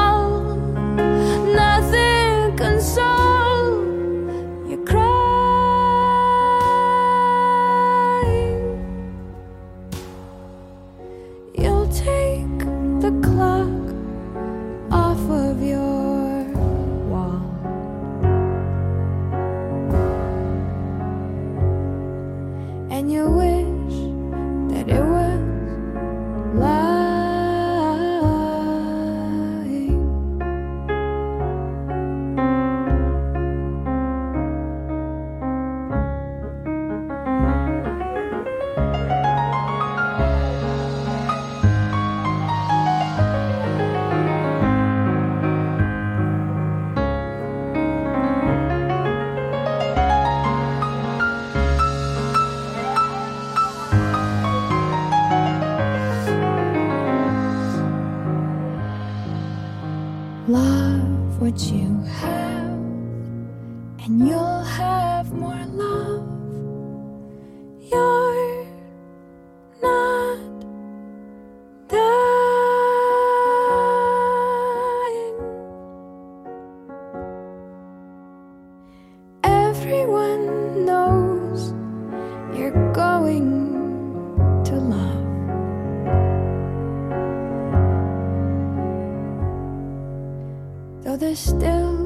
Still 91.37 92.06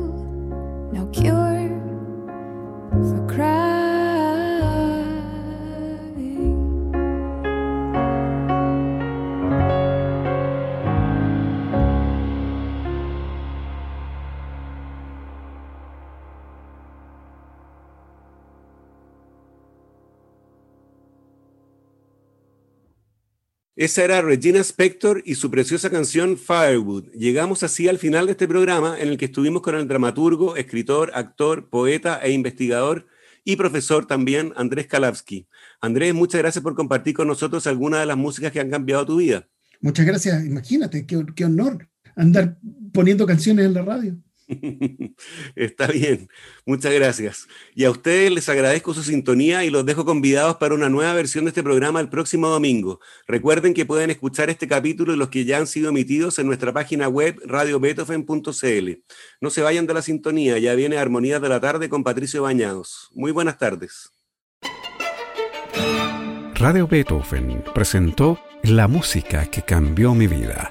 Esa 23.81 24.05
era 24.05 24.21
Regina 24.21 24.61
Spector 24.61 25.23
y 25.25 25.37
su 25.37 25.51
preciosa 25.51 25.89
canción 25.89 26.37
Firewood. 26.37 27.13
Llegamos 27.13 27.63
así 27.63 27.89
al 27.89 27.97
final 27.97 28.27
de 28.27 28.33
este 28.33 28.47
programa 28.47 29.01
en 29.01 29.09
el 29.09 29.17
que 29.17 29.25
estuvimos 29.25 29.63
con 29.63 29.75
el 29.75 29.89
dramaturgo, 29.89 30.55
escritor, 30.55 31.11
actor, 31.15 31.71
poeta 31.71 32.21
e 32.23 32.31
investigador 32.31 33.07
y 33.43 33.57
profesor 33.57 34.05
también 34.05 34.53
Andrés 34.57 34.87
Kalavsky. 34.87 35.49
Andrés, 35.81 36.13
muchas 36.13 36.43
gracias 36.43 36.63
por 36.63 36.75
compartir 36.75 37.15
con 37.15 37.27
nosotros 37.27 37.67
algunas 37.67 38.01
de 38.01 38.07
las 38.07 38.19
músicas 38.19 38.53
que 38.53 38.61
han 38.61 38.69
cambiado 38.69 39.07
tu 39.07 39.17
vida. 39.17 39.49
Muchas 39.81 40.05
gracias. 40.05 40.45
Imagínate, 40.45 41.07
qué, 41.07 41.25
qué 41.35 41.47
honor 41.47 41.89
andar 42.17 42.59
poniendo 42.93 43.25
canciones 43.25 43.65
en 43.65 43.73
la 43.73 43.81
radio. 43.81 44.15
Está 45.55 45.87
bien, 45.87 46.29
muchas 46.67 46.93
gracias. 46.93 47.49
Y 47.75 47.85
a 47.85 47.91
ustedes 47.91 48.31
les 48.33 48.49
agradezco 48.49 48.95
su 48.95 49.03
sintonía 49.03 49.65
y 49.65 49.71
los 49.71 49.87
dejo 49.87 50.05
convidados 50.05 50.57
para 50.57 50.75
una 50.75 50.89
nueva 50.89 51.15
versión 51.15 51.45
de 51.45 51.51
este 51.51 51.63
programa 51.63 52.01
el 52.01 52.09
próximo 52.09 52.49
domingo. 52.49 53.01
Recuerden 53.27 53.75
que 53.75 53.87
pueden 53.87 54.11
escuchar 54.11 54.51
este 54.51 54.69
capítulo 54.69 55.15
y 55.15 55.17
los 55.17 55.29
que 55.29 55.45
ya 55.45 55.59
han 55.59 55.67
sido 55.67 55.91
emitidos 55.91 56.39
en 56.39 56.47
nuestra 56.47 56.73
página 56.73 57.09
web 57.09 57.41
radiobeethoven.cl. 57.45 58.91
No 59.41 59.51
se 59.51 59.63
vayan 59.63 59.87
de 59.87 59.95
la 59.95 60.03
sintonía, 60.03 60.59
ya 60.59 60.75
viene 60.75 60.99
Armonías 60.99 61.41
de 61.41 61.49
la 61.49 61.61
Tarde 61.61 61.89
con 61.89 62.05
Patricio 62.05 62.43
Bañados. 62.43 63.11
Muy 63.13 63.33
buenas 63.33 63.59
tardes. 63.59 64.13
Radio 66.55 66.87
Beethoven 66.87 67.65
presentó 67.75 68.39
La 68.63 68.87
música 68.87 69.47
que 69.47 69.63
cambió 69.63 70.15
mi 70.15 70.27
vida, 70.27 70.71